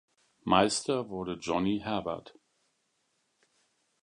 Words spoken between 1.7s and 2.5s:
Herbert.